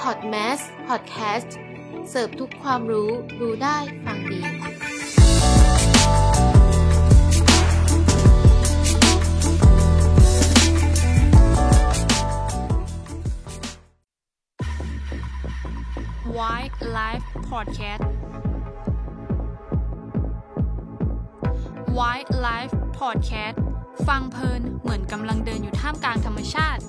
[0.00, 1.50] Podmas Podcast
[2.08, 3.10] เสิร์ฟทุกความรู้
[3.40, 4.40] รู้ได้ฟังดี
[16.38, 18.04] White Life Podcast
[21.98, 23.58] White Life Podcast
[24.08, 26.82] ฟังเพลินเหมือนกำลังเดินอยู่ท่ามกลางธรรมชาติ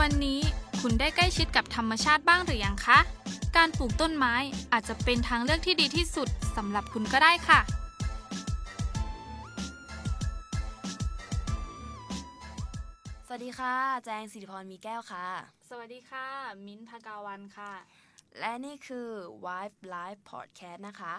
[0.00, 0.40] วันนี้
[0.80, 2.98] คุณได้ใกล้ชิดกับธรรมชาติบ้างหรือยังคะ
[3.56, 4.34] การปลูกต้นไม้
[4.72, 7.60] อาจจะเป็นทางเลือกที่ดีที่สุดสำหรับคุณก็ได้ค่ะ
[13.26, 15.26] สวัสดีค่ะ แจงสิริพรมีแก้วค่ะ
[15.68, 16.26] สวัสดีค่ะ
[16.66, 17.72] มิ้นท์พากาวันค่ะ
[18.38, 19.08] และนี่คือ
[19.44, 21.14] Wife Life Podcast นะคะ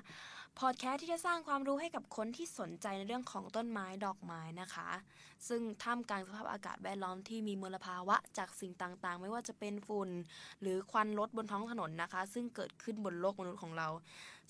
[0.59, 4.89] Podcast ที่จะสร้างความรู้ให้กับคนที่สนใจในเรื่องของต้นไม้ดอกไม้นะคะ
[5.47, 10.09] ซึ่งท่ามกลางสภาพอากาศแวดล้อมที่มีมลภาวะจากสิ่งต่างๆ ไม่ว่าจะเป็นฝุ่น
[10.61, 13.87] หรือควันรถบนท้องถนนนะคะ ซึ่งเกิดขึ้นบนโลกมนุษย์ของเรา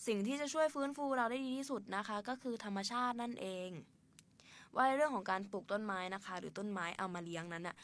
[0.07, 3.69] สิ่งที่จะช่วยฟื้นฟูเราได้ดีที่สุดนะคะ ก็คือธรรมชาตินั่นเอง
[4.75, 7.75] ว่าในเรื่องของการปลูกต้นไม้นะคะ หรือต้นไม้เอามาเลี้ยงนั้นน่ะ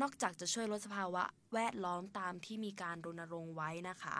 [0.00, 1.22] นอกจากจะช่วยลดสภาวะ
[1.54, 4.16] แวดล้อมตามที่มีการรณรงค์ไว้นะคะ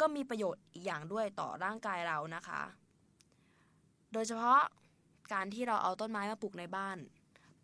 [0.00, 2.60] ก็มีประโยชน์อีกอย่างด้วยต่อร่างกายเรานะคะ
[4.12, 4.60] โดยเฉพาะ
[5.32, 6.96] การที่เราเอาต้นไม้มาปลูกในบ้าน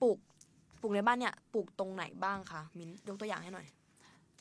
[0.03, 0.19] ปลูก
[0.81, 3.67] ปลูกในบ้านเนี่ยปลูกตรงไหนบ้างคะมินยกตัวอย่างให้หน่อย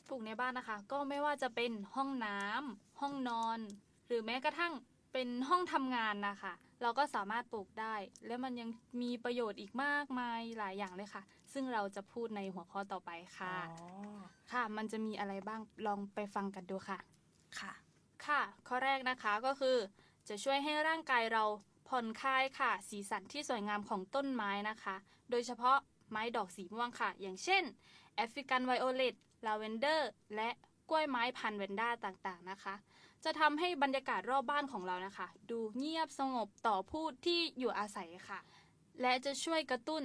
[0.08, 3.58] ปลูกในบ้านนะคะ ก็ไม่ว่าจะเป็นห้องน้ำห้องนอน
[4.06, 4.72] หรือแม้กระทั่ง
[5.12, 7.94] เป็นห้องทำงานนะคะ เราก็สามารถปลูกได้
[8.26, 8.68] และมันยัง
[9.02, 11.22] มีประโยชน์อีกมากมายหลายอย่างเลยค่ะ
[11.54, 13.54] ซึ่งเราจะพูดในหัวข้อต่อไปค่ะ
[14.52, 16.98] ค่ะ มันจะมีอะไรบ้างลองไปฟังกันดูค่ะ
[17.58, 17.72] ค่ะ
[18.26, 19.76] ค่ะ ข้อแรกนะคะก็คือ
[20.28, 21.44] จะช่วยให้ร่างกายเรา
[21.88, 24.96] ผ่อนคลายค่ะ สีสันที่สวยงามของต้นไม้นะคะ
[25.30, 25.78] โดยเฉพาะ
[26.10, 27.62] ไม้ดอกสีม่วงค่ะ อย่างเช่น
[28.16, 29.14] African violet
[29.46, 30.50] ลาเวนเดอร์และ
[30.90, 32.74] กล้วยไม้พันธุ์ Vanda ต่างๆนะคะ
[33.24, 38.40] จะทำให้บรรยากาศรอบบ้านของเรานะคะ ดูเงียบสงบต่อผู้ที่อยู่อาศัยค่ะ
[39.00, 40.02] และจะช่วยกระตุ้น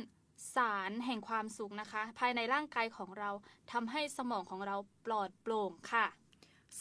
[0.55, 3.29] สารแห่งความสุขนะคะ ภายในร่างกายของเรา
[3.71, 6.05] ทำให้สมองของเราปลอดโปร่งค่ะ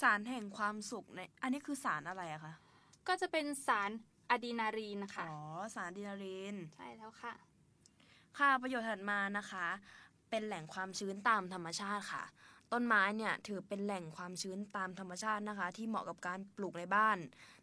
[0.00, 2.54] สารแห่งความสุขในอันนี้คือสารอะไรอะคะ
[3.08, 3.90] ก็จะเป็นสาร
[4.30, 5.40] อะดรีนาลีนนะคะอ๋อ
[5.74, 7.34] สารอะดรีนาลีนใช่แล้วค่ะ
[8.38, 9.66] ค่ะประโยชน์ถัดมานะคะ
[10.30, 12.24] เป็นแหล่งความชื้นตามธรรมชาติค่ะ
[12.72, 17.18] ต้นไม้เนี่ยถือเป็นแหล่งความชื้นตามธรรมชาตินะคะ ที่เหมาะกับการปลูกในบ้าน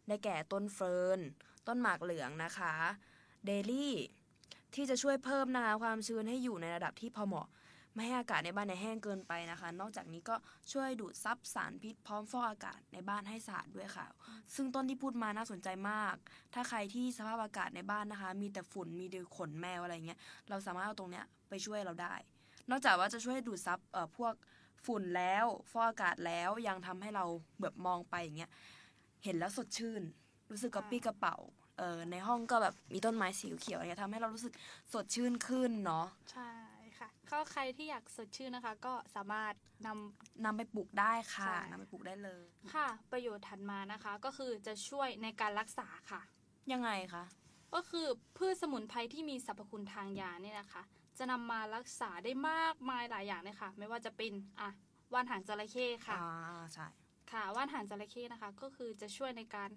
[0.08, 1.18] ได้แก่ต้นเฟิร์น
[1.66, 2.74] ต้นหมากเหลืองนะคะ
[3.46, 3.92] เดลี่
[4.74, 7.48] ที่จะช่วยเพิ่มนะคะความชื้นให้อยู่ในระดับที่พอเหมาะ
[7.94, 10.36] ไม่ให้อากาศในบ้านเนี่ยแห้งเกินไปนะคะ นอกจากนี้ก็
[10.72, 14.06] ช่วยดูดซับสารพิษพร้อมฟอกอากาศในบ้านให้สะอาดด้วยค่ะ
[14.54, 16.14] ซึ่งต้นที่พูดมาน่าสนใจมาก
[16.54, 20.18] ถ้าใครที่สภาพอากาศในบ้านนะคะ มีแต่ฝุ่นมีแต่ขนแมวอะไรเงี้ย
[20.48, 22.14] เราสามารถเอาตรงเนี้ยไปช่วยเราได้
[22.70, 24.34] นอกจากว่าจะช่วยดูดซับเอ่อพวก
[24.86, 27.24] ฝุ่นแล้วฟอกอากาศแล้วยังทำให้เรา
[27.60, 28.50] แบบมองไปอย่างเงี้ย
[29.24, 30.02] เห็นแล้วสดชื่น
[30.50, 31.36] รู้สึกกระปี้กระเป๋า
[31.78, 34.54] เออในห้องก็แบบมีต้นไม้สีเขียวอะไรเงี้ยทำให้เรารู้สึก
[34.92, 36.50] สดชื่นขึ้นเนาะใช่
[36.98, 39.52] ค่ะก็ใครที่อยากสดชื่นนะคะ ก็สามารถ
[39.86, 42.44] นำนำไปปลูกได้ค่ะใช่นำไปปลูกได้เลย
[42.74, 46.20] ค่ะ ประโยชน์ถัดมานะคะ ก็คือจะช่วยในการรักษาค่ะ
[46.72, 47.24] ยังไงคะ
[47.74, 48.06] ก็คือ
[48.36, 50.82] พืชสมุนไพรที่มีสรรพคุณทางยาเนี่ยนะคะ
[51.18, 54.70] จะนำมารักษาได้มากมายหลายอย่างเลยค่ะ ไม่ว่าจะเป็นอะ
[55.12, 56.86] ว่านหางจระเข้ค่ะอ่าใช่
[57.32, 59.70] ค่ะว่านหางจระเข้นะคะ ก็คือจะช่วยในการ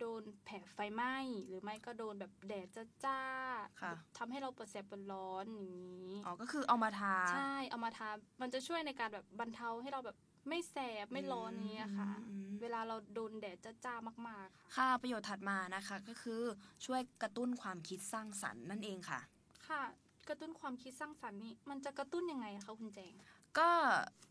[0.00, 1.14] โดนแผลไฟไหม้
[1.46, 2.66] หรือไม่ก็โดนแบบแดด
[3.04, 8.08] จ้าๆค่ะทำให้เราปวดแสบปวดร้อนอย่างนี้อ๋อก็คือเอามาทาใช่เอามาทา
[8.40, 10.16] มันจะช่วยในการแบบบรรเทาให้เราแบบ
[10.48, 16.42] ไม่แสบไม่ร้อนนี้อะค่ะอืมเวลาเราโดนแดดจ้าๆมากๆค่ะค่ะประโยชน์ถัดมานะคะก็คือ
[16.86, 19.20] ช่วยกระตุ้นความคิดสร้างสรรค์นั่นเองค่ะ
[19.68, 19.82] ค่ะ
[20.28, 23.14] กระตุ้นความคิดสร้างสรรค์นี่มันจะกระตุ้นยังไงอะคะคุณแจง
[23.58, 23.68] ก็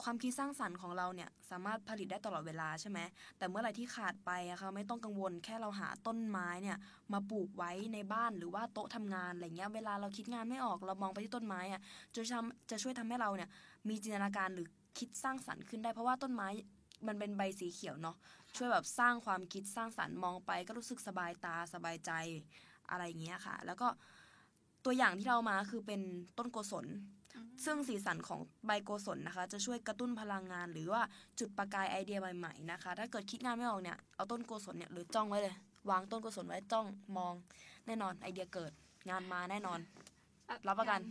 [0.03, 3.00] ความคิดสร้างสรรค์ของเราเนี่ยสามารถผลิตได้ตลอดเวลาใช่ไหม
[3.38, 6.77] แต่เมื่อไรที่ขาดไปอะคะไม่ต้องกังวลแค่เราหาต้นไม้เนี่ย
[7.13, 11.81] มาปลูกไว้ในบ้านหรือว่าโต๊ะทำงานอะไรเงี้ยเวลาเราคิดงานไม่ออกเรามองไปที่ต้นไม้อะ
[12.16, 13.50] จะทำจะช่วยทำให้เราเนี่ย
[13.89, 14.68] มีจินตนาการหรือ
[15.00, 16.48] คิดสร้างสรรค์ขึ้นได้เพราะว่าต้นไม้
[17.07, 18.15] มันเป็นใบสีเขียวเนาะ
[18.56, 22.12] ช่วยแบบสร้างความคิดสร้างสรรค์มองไป ก็รู้สึกสบายตาสบายใจ
[22.89, 23.88] อะไรอย่างเงี้ยค่ะ แล้วก็
[24.86, 26.01] ตัวอย่างที่เรามาคือเป็น
[26.38, 26.86] ต้นโกศล
[27.65, 31.01] ซึ่งสีสันของใบโกศลนะคะ จะช่วยกระตุ้นพลังงาน หรือว่า
[31.39, 35.55] จุดประกายไอเดียใหม่ๆนะคะ ถ้าเกิดคิดงานไม่ออกเนี่ยเอาต้นโกศลเนี่ยหรือจ้องไว้เลย
[35.89, 36.85] วางต้นโกศลไว้จ้อง
[37.17, 37.33] มอง
[37.85, 38.71] แน่นอนไอเดียเกิด
[39.09, 39.79] งานมาแน่นอน
[40.67, 41.01] รับประกัน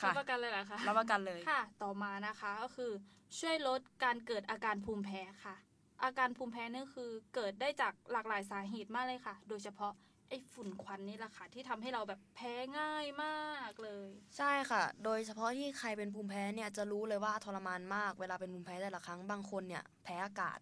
[0.00, 2.92] ค่ะรับประกันเลยเหรอคะรับประกันเลยค่ะ ต่อมานะคะก็คือ
[3.38, 5.56] ช่วยลดการเกิดอาการภูมิแพ้ค่ะ
[6.04, 9.92] อาการภูมิแพ้นี่คือเกิดได้จากหลากหลายสาเหตุมากเลยค่ะ โดยเฉพาะ
[10.28, 14.08] ไอ้ฝุ่นควันนี่แหละค่ะ ที่ทำให้เราแบบแพ้ง่ายมากเลย
[14.38, 20.58] ใช่ค่ะ โดยเฉพาะที่ใครเป็นภูมิแพ้เนี่ยจะรู้เลยว่าทรมานมาก เวลาเป็นภูมิแพ้แต่ละครั้งบางคนเนี่ย แพ้อากาศ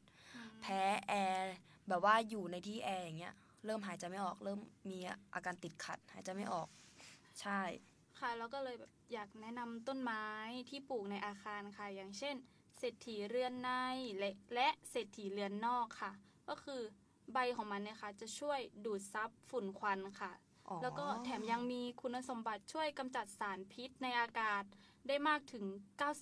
[0.62, 1.54] แพ้แอร์
[1.88, 3.34] แบบว่าอยู่ในที่แอร์อย่างเงี้ย
[3.66, 4.98] เริ่มหายใจไม่ออกเริ่มมี
[5.34, 6.68] อาการติดขัด หายใจไม่ออก
[7.40, 7.60] ใช่
[8.20, 10.24] ค่ะแล้วก็เลยแบบอยากแนะนำต้นไม้
[10.70, 12.34] ที่ปลูกในอาคารค่ะ อย่างเช่น
[12.78, 13.70] เศรษฐีเรือนใน
[14.18, 16.12] และและเศรษฐีเรือนนอกค่ะ
[16.48, 16.80] ก็คือ
[17.32, 20.32] ใบของมันเนี่ยค่ะจะช่วยดูดซับฝุ่นควันค่ะ
[20.68, 24.64] อ๋อแล้วก็แถมยังมีคุณสมบัติช่วยกำจัดสารพิษในอากาศ
[25.08, 25.64] ได้มากถึง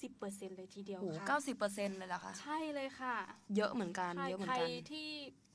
[0.00, 3.16] 90%เลยทีเดียวโอ้โหค่ะเก้าสิบเปอร์เซ็นต์เลยเหรอคะใช่เลยค่ะ
[3.56, 5.08] เยอะเหมือนกันใช่เยอะเหมือใครนกันที่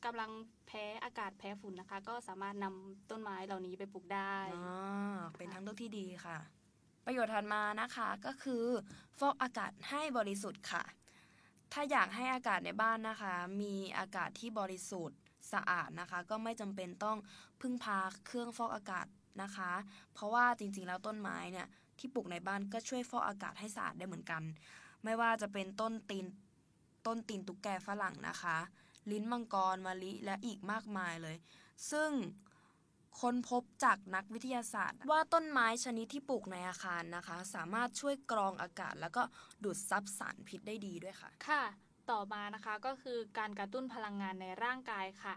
[0.06, 0.32] กำลัง
[0.68, 6.38] แพ้อากาศแพ้ฝุ่นนะคะ ก็สามารถนำต้นไม้เหล่านี้ไปปลูกได้อ่าเป็นทางเลือกที่ดีค่ะ
[7.06, 8.64] ประโยชน์ถัดมานะคะก็คือ
[9.20, 10.84] ฟอกอากาศให้บริสุทธิ์ค่ะ
[11.74, 15.20] ถ้าอยากให้อากาศในบ้านนะคะ มีอากาศที่บริสุทธิ์
[15.54, 17.18] สะอาดนะคะ ก็ไม่จำเป็นต้อง
[17.62, 19.08] พึ่งพาเครื่องฟอกอากาศ
[19.42, 19.72] นะคะ
[20.14, 21.68] เพราะว่าจริงๆแล้วต้นไม้เนี่ย
[22.00, 24.44] ที่ปลูกในบ้านก็ช่วยฟอกอากาศให้สะอาดได้เหมือนกัน
[25.04, 26.26] ไม่ว่าจะเป็นต้นตีน
[27.06, 28.58] ต้นตีนตุ๊กแกฝรั่งนะคะ
[29.12, 31.36] ลิ้นมังกรมะลิและอีกมากมายเลย
[31.92, 32.12] ซึ่ง
[33.20, 39.24] ค้นพบจากนักวิทยาศาสตร์ ว่าต้นไม้ชนิดที่ปลูกในอาคารนะคะ สามารถช่วยกรองอากาศ แล้วก็
[39.64, 41.64] ดูดซับสารพิษได้ดีด้วยค่ะ ค่ะ
[42.12, 45.36] ต่อมานะคะก็คือการกระตุ้นพลังงานในร่างกายค่ะ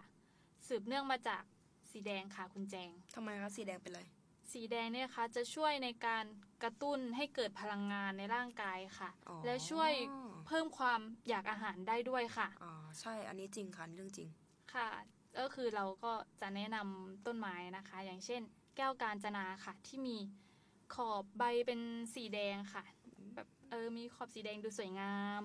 [0.67, 1.43] สืบเนื่องมาจาก
[1.91, 4.01] สีแดงค่ะคุณแจงทำไมคะสีแดงเป็นไร
[4.51, 6.25] สีแดงเนี่ยนะคะจะช่วยในการ
[6.63, 9.91] กระตุ้นให้เกิดพลังงานในร่างกายค่ะอ๋อและช่วย
[10.47, 14.29] เพิ่มความอยากอาหารได้ด้วยค่ะอ๋อใช่อันนี้จริงค่ะนี่เรื่องจริง
[14.73, 14.89] ค่ะ
[15.39, 18.41] ก็คือเราก็จะแนะนำต้นไม้นะคะ อย่างเช่น
[18.75, 20.17] แก้วกาญจนาค่ะ ที่มี
[20.93, 21.81] ขอบใบเป็น
[22.15, 22.83] สีแดงค่ะ
[23.35, 25.43] แบบเออมีขอบสีแดงดูสวยงาม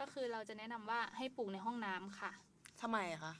[0.00, 2.30] ก็คือเราจะแนะนำว่าให้ปลูกในห้องน้ำค่ะ
[2.80, 3.34] ทำไมอะคะ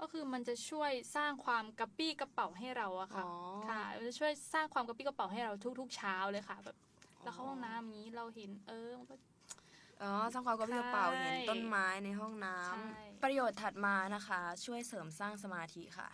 [0.00, 3.30] ก็คือมันจะช่วยสร้างความกระปี้กระเป๋าให้เราอะค่ะอ๋อ
[3.68, 6.76] ค่ะ มันจะช่วยสร้างความกระปี้กระเป๋าให้เราทุก ๆ เช้าเลยค่ะแบบ
[7.22, 9.16] เราเข้าห้องน้ำอย่างนี้เราเห็นเออมันก็
[10.02, 12.86] อ๋อสร้างความกระปรี้กระเป๋าใช่เห็นต้นไม้ในห้องน้ำ ใช่
[13.22, 16.08] ประโยชน์ถัดมานะคะ ช่วยเสริมสร้างสมาธิค่ะ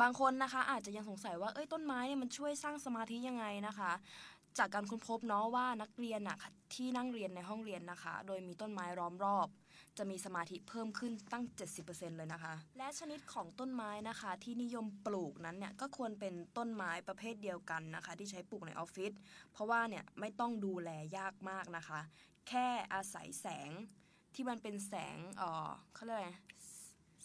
[0.00, 3.92] บางคนนะคะ อาจจะยังสงสัยว่าเอ้ยต้นไม้เนี่ยมันช่วยสร้างสมาธิยังไงนะคะ
[4.58, 6.38] จากการค้นพบเนาะว่านักเรียนอะ
[6.74, 9.48] ที่นั่งเรียนในห้องเรียนนะคะ โดยมีต้นไม้ล้อมรอบ
[9.98, 11.44] จะมีสมาธิเพิ่มขึ้นตั้ง
[11.80, 19.12] 70%เลยนะคะ และชนิดของต้นไม้นะคะ ที่นิยมปลูกนั้นเนี่ยก็ควรเป็นต้นไม้ประเภทเดียวกันนะคะ ที่ใช้ปลูกในออฟฟิศ
[19.52, 22.00] เพราะว่าเนี่ยไม่ต้องดูแลยากมากนะคะ
[22.48, 23.70] แค่อาศัยแสง
[24.34, 26.30] ที่มันเป็นแสงเออเขาเรียกอะไร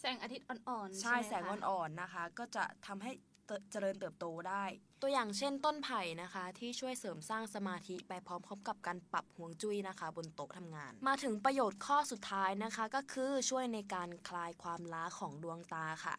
[0.00, 3.12] แสงอาทิตย์อ่อนๆ ใช่ไหมแสงคะอ่อนๆนะคะ ก็จะทำให้
[3.46, 4.64] เติเจริญเติบโตได้
[5.06, 16.16] ตัวอย่างเช่นต้นไผ่นะคะ ที่ช่วยเสริมสร้างสมาธิไปพร้อมๆกับการปรับห่วงจุ้ยนะคะ บนโต๊ะทำงาน มาถึงประโยชน์ข้อสุดท้ายนะคะ ก็คือช่วยในการคลายความล้าของดวงตาค่ะ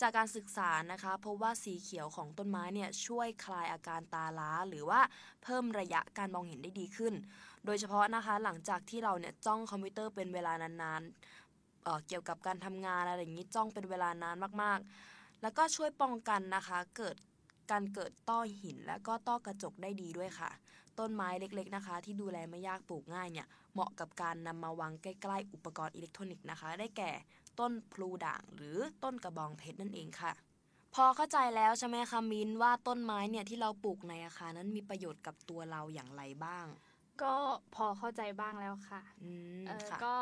[0.00, 5.00] จากการศึกษานะคะพบว่าสีเขียวของต้นไม้เนี่ยช่วยคลายอาการตาล้า หรือว่า
[5.42, 7.14] เพิ่มระยะการมองเห็นได้ดีขึ้น
[7.64, 17.16] โดยเฉพาะนะคะหลังจากที่เราเนี่ยจ้องคอมพิวเตอร์เป็นเวลานานๆเออเกี่ยวกับการทำงานอะไรอย่างนี้จ้องเป็นเวลานานมากๆ แล้วก็ช่วยป้องกันนะคะเกิด
[17.70, 20.50] การเกิดต้อหินและก็ต้อกระจกได้ดีด้วยค่ะ
[20.98, 27.12] ต้นไม้เล็กๆนะคะ ที่ดูแลไม่ยากปลูกง่ายเนี่ยเหมาะกับการนำมาวางใกล้ๆ อุปกรณ์อิเล็กทรอนิกส์นะคะ ได้แก่
[27.60, 30.32] ต้นพลูด่างหรือต้นกระบองเพชรนั่นเองค่ะ
[30.94, 36.66] พอเข้าใจแล้วใช่ไหมคะมินว่าต้นไม้เนี่ยที่เราปลูกในอาคารนั้นมีประโยชน์กับตัวเราอย่างไรบ้าง
[37.22, 37.34] ก็
[37.74, 39.30] พอเข้าใจบ้างแล้วค่ะอื
[39.62, 40.16] มเออค่ะก็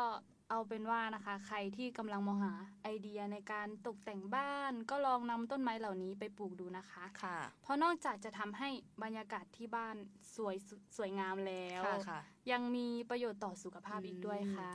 [0.53, 2.53] เอาเป็นว่านะคะ ใครที่กำลังมองหา
[2.83, 8.69] ไอเดียในการตกแต่งบ้าน ก็ลองนำต้นไม้เหล่านี้ไปปลูกดูนะคะค่ะ เพราะนอกจากจะทำให้
[9.03, 9.95] บรรยากาศที่บ้าน
[10.35, 12.19] สวยสสวยงามแล้วค่ะค่ะ
[12.51, 14.71] ยังมีประโยชน์ต่อสุขภาพอีกด้วยค่ะ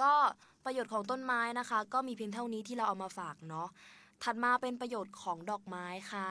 [0.00, 0.12] ก็
[0.64, 3.68] ประโยชน์ของต้นไม้นะคะ ก็มีเพียงเท่านี้ที่เราเอามาฝากเนาะ
[4.22, 6.30] ถัดมาเป็นประโยชน์ของดอกไม้ค่ะ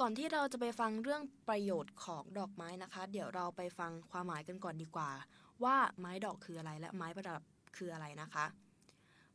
[0.00, 5.10] ก่อนที่เราจะไปฟังเรื่องประโยชน์ของดอกไม้นะคะ เดี๋ยวเราไปฟังความหมายกันก่อนดีกว่า
[5.64, 7.42] ว่าไม้ดอกคืออะไรและไม้ประดับ
[7.78, 8.46] คืออะไรนะคะ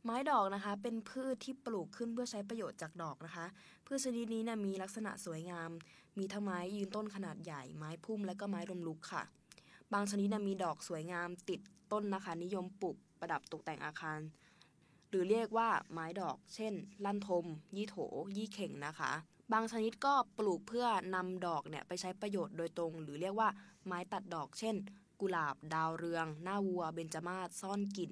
[0.04, 3.46] ไม้ดอกนะคะ เป็นพืชที่ปลูกขึ้นเพื่อใช้ประโยชน์จากดอกนะคะ
[3.86, 5.70] พืชชนิดนี้นะมีลักษณะสวยงาม
[6.18, 9.22] มีทั้งไม้ยืนต้นขนาดใหญ่ ไม้พุ่มและก็ไม้ลมลุกค่ะ
[9.92, 11.60] บางชนิดนะมีดอกสวยงามติด
[11.92, 14.20] ต้นนะคะ นิยมปลูกประดับตกแต่งอาคาร
[15.08, 16.72] หรือเรียกว่าไม้ดอก เช่น
[17.04, 17.44] ลั่นทม
[17.76, 17.96] ยี่โถ
[18.36, 19.12] ยี่เข่งนะคะ
[19.52, 23.48] บางชนิดก็ปลูกเพื่อนำดอกเนี่ยไปใช้ประโยชน์โดยตรง หรือเรียกว่า
[23.86, 24.76] ไม้ตัดดอก เช่น
[25.20, 28.10] กุหลาบ ดาวเรือง หน้าวัว เบญจมาศ ซ่อนกลิ่น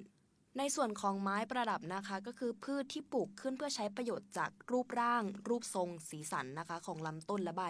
[0.57, 7.63] ในส่วนของไม้ประดับนะคะก็คือพืชที่ปลูกขึ้นเพื่อใช้ประโยชน์จากรูปร่าง รูปทรง สีสันนะคะ ของลำต้นและใบ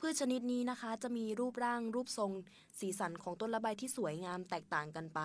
[0.00, 2.32] พืชชนิดนี้นะคะ จะมีรูปร่าง รูปทรง
[2.78, 5.20] สีสันของต้นและใบที่สวยงามแตกต่างกันไป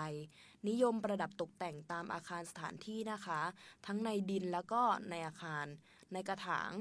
[0.69, 3.41] นิยมประดับตกแต่งตามอาคารสถานที่นะคะ
[3.85, 5.65] ทั้งในดินแล้วก็ในอาคาร
[6.13, 6.71] ในกระถาง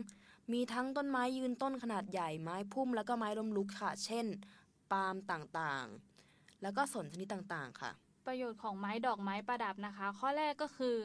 [0.52, 4.26] มีทั้งต้นไม้ยืนต้นขนาดใหญ่ไม้พุ่มแล้วก็ไม้ล้มลุกค่ะ เช่น
[4.90, 7.90] ปาล์มต่างๆ แล้วก็สนชนิดต่างๆค่ะ
[8.28, 10.97] ประโยชน์ของไม้ดอกไม้ประดับนะคะ ข้อแรกก็คือ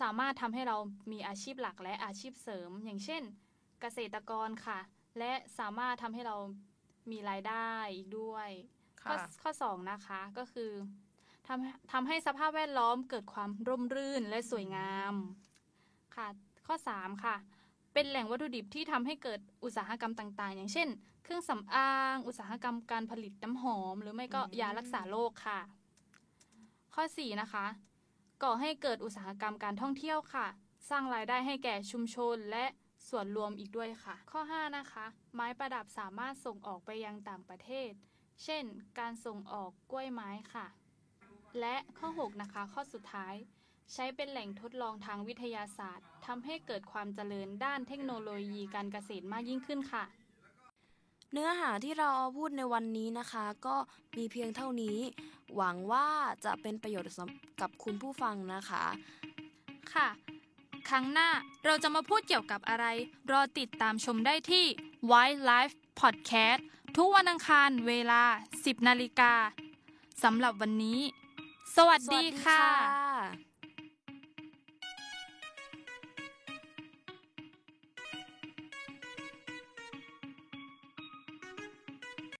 [0.00, 0.76] สามารถทำให้เรา
[1.12, 3.22] มีอาชีพหลักและอาชีพเสริม อย่างเช่น
[3.80, 4.78] เกษตรกรค่ะ
[5.18, 6.36] และสามารถทำให้เรา
[7.10, 8.48] มีรายได้อีกด้วย
[9.02, 10.70] ข้อข้อสองนะคะก็คือ
[11.46, 15.14] ทำทำให้สภาพแวดล้อมเกิดความร่มรื่นและสวยงาม
[16.16, 16.28] ค่ะ
[16.66, 17.36] ข้อสามค่ะ
[17.94, 20.88] เป็นแหล่งวัตถุดิบที่ทำให้เกิดอุตสาหกรรมต่าง ๆ อย่างเช่น
[21.22, 25.60] เครื่องสำอาง อุตสาหกรรมการผลิตน้ำหอม หรือไม่ก็อืมยารักษาโรคค่ะ
[26.94, 27.66] ข้อ 4 นะคะ
[28.42, 30.46] ก่อให้เกิดอุตสาหกรรมการท่องเที่ยวค่ะ
[30.88, 32.64] สร้างรายได้ให้แก่ชุมชนและ
[33.08, 37.90] ส่วนรวมอีกด้วยค่ะ ข้อ 5 นะคะ ไม้ประดับสามารถส่งออกไปยังต่างประเทศ
[38.44, 38.64] เช่น
[38.98, 40.66] การส่งออกกล้วยไม้ค่ะ
[41.60, 43.34] และข้อ 6 นะคะ ข้อสุดท้าย
[43.92, 50.04] ใช้เป็นแหล่งทดลองทางวิทยาศาสตร์ทำให้เกิดความเจริญด้านเทคโนโลยีการเกษตรมากยิ่งขึ้นค่ะ
[51.32, 53.76] เนื้อหาที่เราเอาพูดในวันนี้นะคะ ก็
[54.16, 54.98] มีเพียงเท่านี้
[55.56, 56.08] หวังว่า
[56.44, 58.84] จะเป็นประโยชน์สำกับคุณผู้ฟังนะคะ
[59.92, 60.08] ค่ะ
[60.88, 61.28] ครั้งหน้า
[61.64, 62.86] เราจะมาพูดเกี่ยวกับอะไร
[63.30, 64.64] รอติดตามชมได้ที่
[65.10, 66.60] Wildlife Podcast
[66.96, 68.22] ทุกวันอังคารเวลา
[68.54, 69.32] 10 นาฬิกา
[70.24, 71.00] สำหรับวันนี้
[71.76, 73.07] สวัสดีค่ะสวัสดีค่ะ